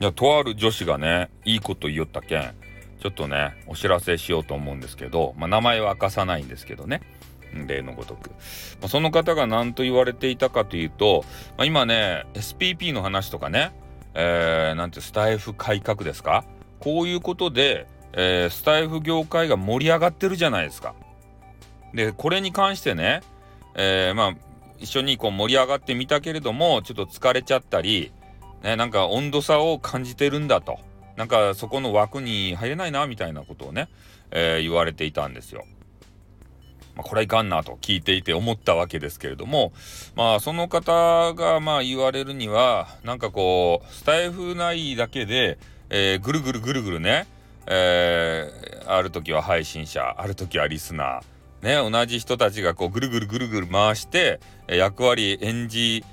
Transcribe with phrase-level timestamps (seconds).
[0.00, 2.54] いや、とある女子がね、いいこと言いよったけん、
[3.00, 7.02] ちょっとね、お知らせしようと思うんですけど、まあ、名前は明かさないんですけどね。
[7.66, 8.30] 例のごとく。
[8.30, 8.36] ま
[8.84, 11.24] あ、その方が何と言われていたかというと、
[11.58, 13.72] まあ、今ね、SPP の話とかね、
[14.14, 16.44] えー、なんてスタイフ改革ですか？
[16.78, 20.94] こういうことで、えー、スタイフ業界が盛り上がってるじゃないですか。
[21.92, 23.20] で、これに関してね、
[23.74, 24.34] えー、まあ、
[24.78, 28.12] 一緒にこう盛り上がってみたけれども、ちょっと疲れちゃったり、
[28.62, 30.78] ね、なんか温度差を感じてるんだと。
[31.16, 33.88] なんかそこの枠に入れないな、みたいなことをね、
[34.30, 35.64] えー、言われていたんですよ。
[36.96, 39.72] まあ、これはいかんなと聞いていて思ったわけですけれども、
[40.16, 45.58] まあその方がまあ言われるには、なんかこう、スタイフ内だけで、
[45.90, 47.26] えー、ぐるぐるぐるぐるね、
[47.66, 56.04] えー、ある時は配信者、ある時はリスナー、ね、同じ人たちがこうぐるぐるぐるぐる回して、役割演じ、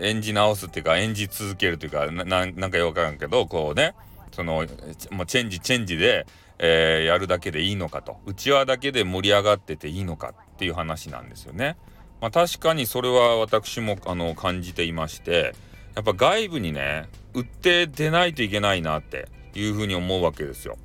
[0.00, 3.94] 演じ直すっていうか演じ続けるというかななんかよくわからんけどこうね
[4.32, 4.66] その
[5.10, 6.26] もうチェンジチェンジで、
[6.58, 11.76] えー、やるだけでいいのかと内輪だけで盛り上がってていいのかっていう話なんですよね。
[12.20, 15.54] まあ、確かにそれは私もあの感じていまして
[15.94, 20.76] やっぱ外部にね売って出ないといけないなっていうふうに思うわけですよ。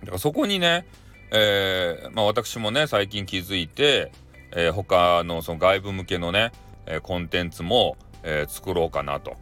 [0.00, 0.86] だからそこにね、
[1.30, 4.12] えー、まあ、私もね最近気づいて、
[4.52, 6.52] えー、他のその外部向けのね、
[6.86, 9.36] えコンテンツも、え作ろうかなと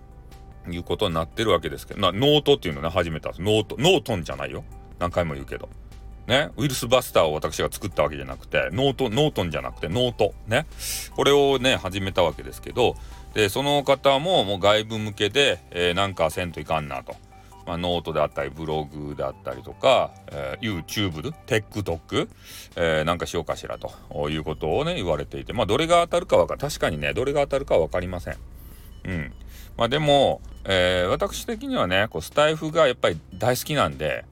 [0.69, 4.65] いうことになってるわけですけどノートっていうのね始めたんです note Norton じゃないよ
[4.99, 5.69] 何回も言うけど。
[6.27, 10.33] ね、ウイルスバスターを私が作ったわけじゃなくて、 note、Norton じゃなくて、 note。
[10.47, 10.67] ね。
[11.15, 12.95] これをね、始めたわけですけど、
[13.35, 17.15] で、その方ももう外部向けで、えー、なんかせんといかんなと。
[17.67, 22.29] まあ、ノートであったり、ブログであったりとか、えー、YouTube、TikTok、
[22.77, 28.37] えー、なんかしようかしらということをね、言われていて、まあ、どれが当たるかわか確かにね、どれが当たるかは分かりません。
[29.05, 29.33] うん。
[29.77, 34.25] まあ、でも、えー、私的にはね、こうスタイフがやっぱり大好きなんで、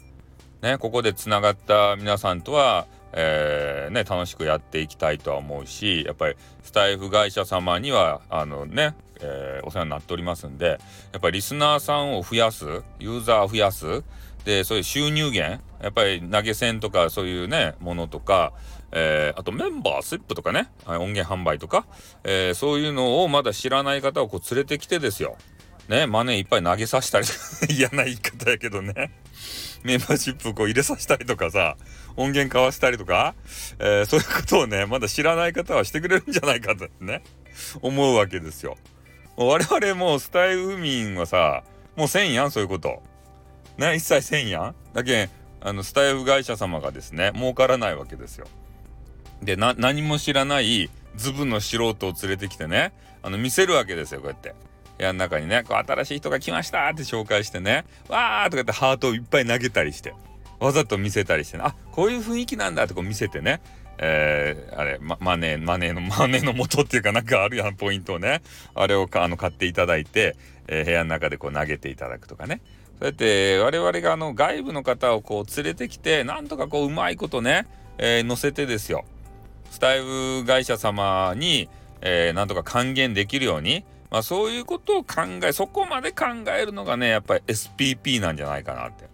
[0.62, 10.78] ね、ここでつながった皆さんとは、えー、ね、楽しくやっていきたいとは思うし、やっぱりスタイフ会社様には、あのね、えー、お世話になっておりますんで、
[11.12, 12.64] やっぱりリスナーさんを増やす、
[12.98, 14.02] ユーザーを増やす、
[14.44, 18.52] で、そういう収入源、やっぱり投げ銭とかそういうね、ものとか、
[18.92, 21.86] えー、あとメンバーシップとかね、音源販売とか、
[22.24, 25.36] えー、そういうのをまだ知らない方をこう連れてきてですよ。
[25.88, 27.26] ね、マネーいっぱい投げさせたり
[27.74, 29.12] 嫌な言い方やけどね。
[29.82, 31.76] メンバーシップこう入れさせたりとかさ、
[32.16, 33.34] 音源交わしたりとか、
[33.80, 37.24] えー、そういうことをね、まだ知らない方はしてくれるんじゃないかとね、
[37.80, 38.76] 思うわけですよ。
[39.36, 41.64] 我々もスタイル民はさ、
[41.96, 43.02] もうせんやん、そういうこと。
[43.76, 44.74] ね、一切せんやん。
[44.92, 45.30] だけん、
[45.64, 48.46] あの、スタイル会社様がですね、儲からないわけですよ。
[49.42, 52.92] で、何も知らないズブの素人を連れてきてね、
[53.22, 54.54] あの、見せるわけですよ、こうやって。
[54.98, 60.14] 部屋の中にね、こう新しい人が来ましたって紹介してね、わーとか言ってハートをいっぱい投げたりして、
[60.60, 63.60] わざと見せたりしてね、あ、こういう雰囲気なんだってこう見せてね、
[63.98, 68.42] えー、あれ、ま、マネー、マネーの、 マネーの元っていうかなんかあるやん、ポイントをね。
[68.74, 70.36] あれをあの買っていただいて、
[70.68, 72.60] えー、部屋の中でこう投げていただくとかね。
[73.02, 77.66] そうやって我々があの外部の方をこう連れてきて、なんとかこううまいことね、
[77.98, 79.04] えー、乗せてですよ。
[79.72, 81.68] スタイル会社様に、
[82.00, 86.26] えー、なんとか還元できるように、まあ、そういうことを考えそこまで考
[86.56, 89.08] えるのがねやっぱり SPP なんじゃないかなって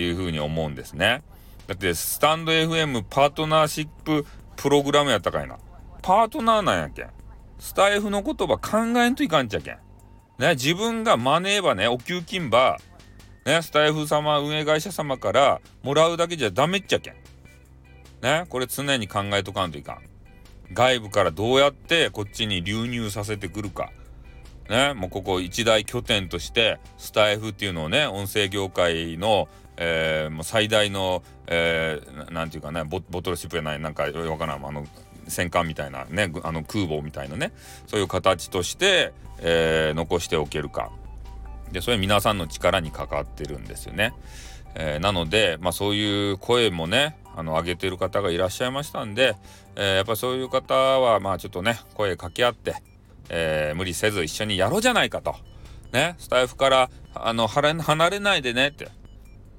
[0.00, 1.22] いうふうに思うんですね。
[1.66, 4.24] だってスタンド FM パートナーシップ
[4.56, 5.58] プログラムやったかいな。
[6.00, 7.10] パートナーなんやけん。
[7.58, 9.78] スタイフの言葉考えんといかんちゃけん。
[10.38, 12.78] ね自分がマネーばねお給金ば
[13.46, 17.14] ねスタイフ様運営会社様からもらうだけじゃダメっちゃけん。
[18.20, 19.98] ねこれ常に考えとかんといかん。
[20.72, 23.90] 外部からどうやってこっちに流入させてくるか。
[24.68, 29.46] ね、もうここ一大拠点としてスタイフっていうのをね音声業界の、
[29.76, 34.84] えー、もう最大の、えー、なんていうかねボトルシップじゃないなんかわからんあの
[35.28, 37.52] 戦艦みたいなねあの空母みたいなね
[37.86, 40.90] そういう形として、えー、残しておけるか。
[41.76, 44.14] でそれ皆さんの力にかかってるんですよね。
[44.74, 49.36] えー、なので、まあ、そういう声もねあの上げてる方がいらっしゃいましたんで、
[49.74, 52.76] えー、やっぱりそういう方はまあちょっとね声かけ合って
[53.28, 55.34] えー、無理せず一緒にやろうじゃないかと。
[55.92, 58.88] ね、スタイフからあの離れないでねって、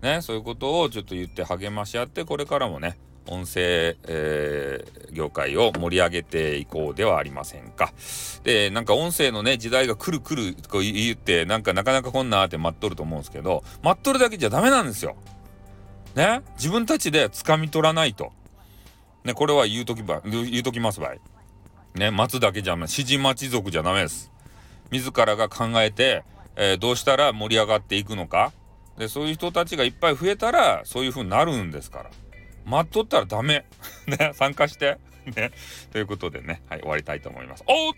[0.01, 2.97] ね、そういうことをちょっと言って励まし合って、これからもね、
[3.27, 7.93] 音声、えー、業界を盛り上げていこうではありませんか。
[8.43, 15.15] で、なんか音声のね、時代が来る来ると言って、なんかなかなかこんなって待っとると思うんですけど、待っとるだけじゃダメなんですよ。
[16.15, 18.31] ね、自分たちで掴み取らないと。
[19.23, 21.19] ね、これは言うときば、言うときますばい。
[21.95, 24.31] ね、待つだけじゃ指示待ち族じゃダメです。
[24.91, 26.23] 自らが考えて、
[26.55, 28.51] えー、どうしたら盛り上がっていくのか、
[28.97, 32.09] でそういう人たちがいっぱい増えたらそういう風になるんですから
[32.67, 33.65] 待っとったらダメ。
[34.07, 34.97] ね参加して。
[35.25, 35.51] ね。
[35.91, 36.61] ということでね。
[36.69, 37.63] はい終わりたいと思います。
[37.65, 37.93] おっ